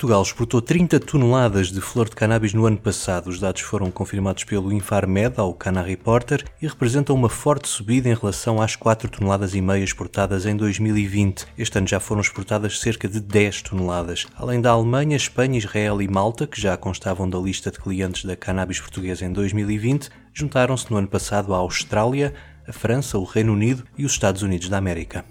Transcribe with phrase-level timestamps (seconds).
[0.00, 3.28] Portugal exportou 30 toneladas de flor de cannabis no ano passado.
[3.28, 8.14] Os dados foram confirmados pelo Infarmed ao Cana Reporter e representam uma forte subida em
[8.14, 11.44] relação às 4 toneladas e meia exportadas em 2020.
[11.58, 14.26] Este ano já foram exportadas cerca de 10 toneladas.
[14.36, 18.34] Além da Alemanha, Espanha, Israel e Malta, que já constavam da lista de clientes da
[18.34, 22.32] cannabis portuguesa em 2020, juntaram-se no ano passado à Austrália,
[22.66, 25.26] a França, o Reino Unido e os Estados Unidos da América.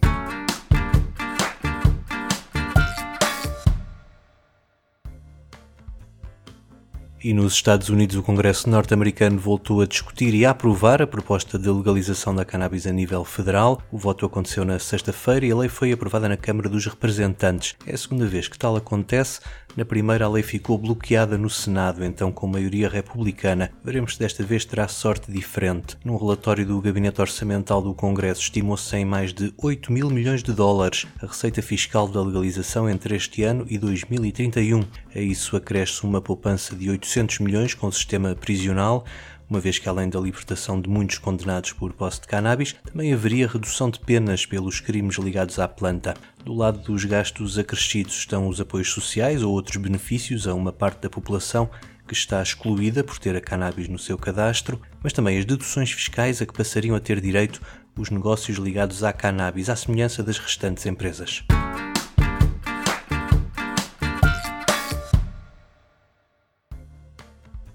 [7.22, 11.60] E nos Estados Unidos, o Congresso norte-americano voltou a discutir e a aprovar a proposta
[11.60, 13.82] de legalização da cannabis a nível federal.
[13.92, 17.76] O voto aconteceu na sexta-feira e a lei foi aprovada na Câmara dos Representantes.
[17.86, 19.42] É a segunda vez que tal acontece.
[19.76, 23.72] Na primeira, a lei ficou bloqueada no Senado, então com maioria republicana.
[23.84, 25.96] Veremos se desta vez terá sorte diferente.
[26.04, 30.52] Num relatório do Gabinete Orçamental do Congresso, estimou-se em mais de 8 mil milhões de
[30.52, 34.84] dólares a receita fiscal da legalização entre este ano e 2031.
[35.16, 39.06] A isso acresce uma poupança de 800 milhões com o sistema prisional,
[39.50, 43.48] uma vez que além da libertação de muitos condenados por posse de cannabis, também haveria
[43.48, 46.14] redução de penas pelos crimes ligados à planta.
[46.46, 51.02] Do lado dos gastos acrescidos estão os apoios sociais ou outros benefícios a uma parte
[51.02, 51.70] da população
[52.08, 56.42] que está excluída por ter a cannabis no seu cadastro, mas também as deduções fiscais
[56.42, 57.62] a que passariam a ter direito
[57.98, 61.44] os negócios ligados à cannabis, à semelhança das restantes empresas.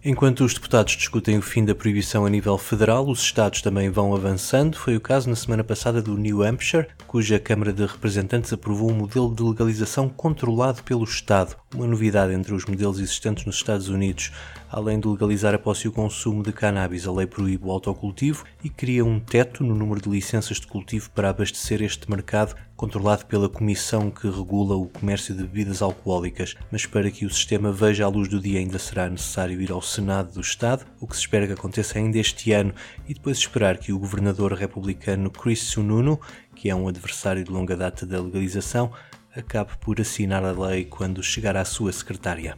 [0.07, 4.15] Enquanto os deputados discutem o fim da proibição a nível federal, os estados também vão
[4.15, 4.77] avançando.
[4.77, 8.95] Foi o caso na semana passada do New Hampshire, cuja Câmara de Representantes aprovou um
[8.95, 14.31] modelo de legalização controlado pelo Estado, uma novidade entre os modelos existentes nos Estados Unidos.
[14.71, 18.45] Além de legalizar a posse e o consumo de cannabis, a lei proíbe o autocultivo
[18.63, 23.27] e cria um teto no número de licenças de cultivo para abastecer este mercado, controlado
[23.27, 26.55] pela Comissão que regula o comércio de bebidas alcoólicas.
[26.71, 29.83] Mas para que o sistema veja a luz do dia, ainda será necessário ir ao
[29.83, 32.73] Senado do Estado, o que se espera que aconteça ainda este ano,
[33.09, 36.21] e depois esperar que o governador republicano Chris Sununu,
[36.55, 38.93] que é um adversário de longa data da legalização,
[39.37, 42.57] acabe por assinar a lei quando chegar à sua secretária.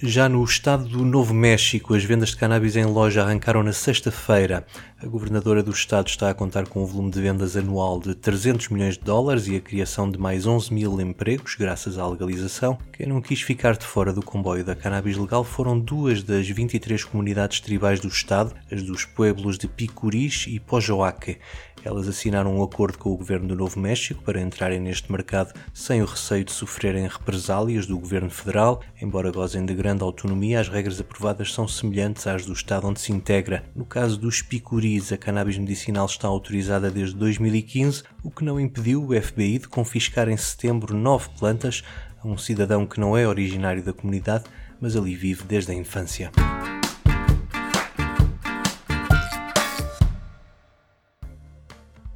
[0.00, 4.64] Já no estado do Novo México, as vendas de cannabis em loja arrancaram na sexta-feira.
[5.02, 8.68] A governadora do estado está a contar com um volume de vendas anual de 300
[8.68, 12.78] milhões de dólares e a criação de mais 11 mil empregos, graças à legalização.
[12.92, 17.02] Quem não quis ficar de fora do comboio da cannabis legal foram duas das 23
[17.02, 21.38] comunidades tribais do estado, as dos pueblos de Picuris e Pojoaque.
[21.84, 26.02] Elas assinaram um acordo com o governo do Novo México para entrarem neste mercado sem
[26.02, 28.82] o receio de sofrerem represálias do governo federal.
[29.00, 33.12] Embora gozem de grande autonomia, as regras aprovadas são semelhantes às do estado onde se
[33.12, 33.64] integra.
[33.74, 39.04] No caso dos picuris, a cannabis medicinal está autorizada desde 2015, o que não impediu
[39.04, 41.82] o FBI de confiscar em setembro nove plantas
[42.22, 44.44] a um cidadão que não é originário da comunidade,
[44.80, 46.30] mas ali vive desde a infância.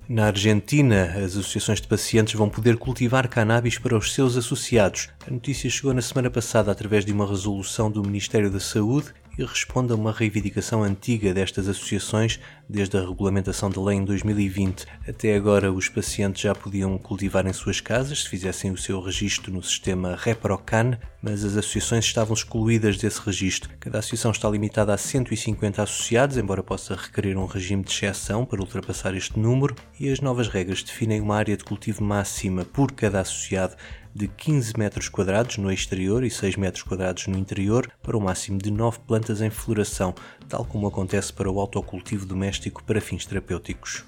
[0.09, 5.09] Na Argentina, as associações de pacientes vão poder cultivar cannabis para os seus associados.
[5.27, 9.45] A notícia chegou na semana passada através de uma resolução do Ministério da Saúde e
[9.45, 12.39] responde a uma reivindicação antiga destas associações
[12.69, 14.87] desde a regulamentação da lei em 2020.
[15.07, 19.53] Até agora, os pacientes já podiam cultivar em suas casas se fizessem o seu registro
[19.53, 23.71] no sistema ReproCan, mas as associações estavam excluídas desse registro.
[23.79, 28.61] Cada associação está limitada a 150 associados, embora possa requerer um regime de exceção para
[28.61, 33.21] ultrapassar este número, e as novas regras definem uma área de cultivo máxima por cada
[33.21, 33.77] associado
[34.15, 38.25] de 15 metros quadrados no exterior e 6 metros quadrados no interior, para o um
[38.25, 40.15] máximo de 9 plantas em floração,
[40.49, 44.05] tal como acontece para o autocultivo doméstico para fins terapêuticos.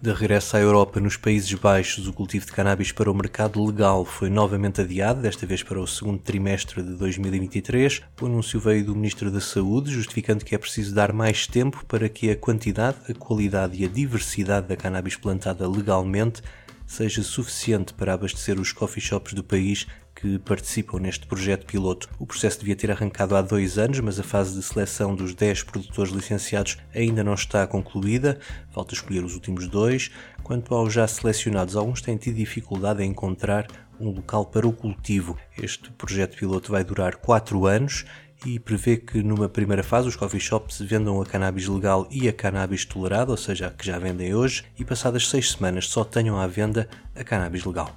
[0.00, 4.04] De regresso à Europa, nos Países Baixos, o cultivo de cannabis para o mercado legal
[4.04, 8.02] foi novamente adiado, desta vez para o segundo trimestre de 2023.
[8.20, 12.08] O anúncio veio do Ministro da Saúde, justificando que é preciso dar mais tempo para
[12.08, 16.42] que a quantidade, a qualidade e a diversidade da cannabis plantada legalmente
[16.86, 19.88] seja suficiente para abastecer os coffee shops do país
[20.20, 22.08] que participam neste projeto piloto.
[22.18, 25.62] O processo devia ter arrancado há dois anos, mas a fase de seleção dos 10
[25.62, 28.36] produtores licenciados ainda não está concluída,
[28.70, 30.10] falta escolher os últimos dois.
[30.42, 33.68] Quanto aos já selecionados, alguns têm tido dificuldade em encontrar
[34.00, 35.38] um local para o cultivo.
[35.56, 38.04] Este projeto piloto vai durar 4 anos
[38.44, 42.32] e prevê que numa primeira fase os coffee shops vendam a cannabis legal e a
[42.32, 46.38] cannabis tolerada, ou seja, a que já vendem hoje, e passadas seis semanas só tenham
[46.38, 47.92] à venda a cannabis legal.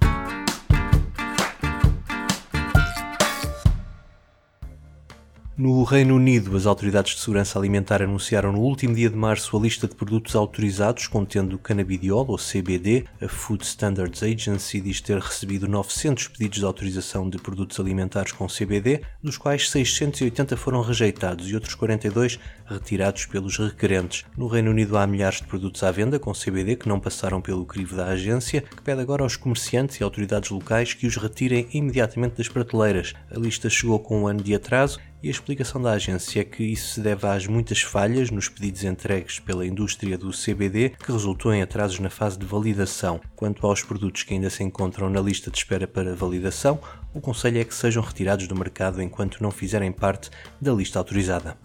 [5.54, 9.60] No Reino Unido, as autoridades de segurança alimentar anunciaram no último dia de março a
[9.60, 13.04] lista de produtos autorizados contendo canabidiol, ou CBD.
[13.20, 18.46] A Food Standards Agency diz ter recebido 900 pedidos de autorização de produtos alimentares com
[18.46, 24.24] CBD, dos quais 680 foram rejeitados e outros 42 retirados pelos requerentes.
[24.34, 27.66] No Reino Unido há milhares de produtos à venda com CBD que não passaram pelo
[27.66, 32.38] crivo da agência, que pede agora aos comerciantes e autoridades locais que os retirem imediatamente
[32.38, 33.12] das prateleiras.
[33.30, 36.64] A lista chegou com um ano de atraso e a explicação da agência é que
[36.64, 41.54] isso se deve às muitas falhas nos pedidos entregues pela indústria do CBD, que resultou
[41.54, 43.20] em atrasos na fase de validação.
[43.36, 46.80] Quanto aos produtos que ainda se encontram na lista de espera para validação,
[47.14, 50.28] o conselho é que sejam retirados do mercado enquanto não fizerem parte
[50.60, 51.56] da lista autorizada.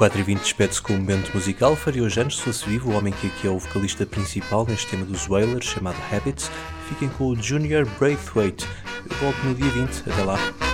[0.00, 1.76] 4 e 20 despede-se com um momento musical.
[1.76, 4.86] Faria hoje anos, se fosse vivo, o homem que aqui é o vocalista principal neste
[4.86, 6.50] tema dos Wailers, chamado Habits.
[6.88, 8.66] Fiquem com o Junior Braithwaite.
[9.10, 10.10] Eu volto no dia 20.
[10.10, 10.69] Até lá.